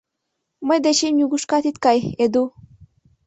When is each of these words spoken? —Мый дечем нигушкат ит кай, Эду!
—Мый 0.67 0.79
дечем 0.85 1.13
нигушкат 1.17 1.63
ит 1.69 1.77
кай, 1.83 1.99
Эду! 2.23 2.43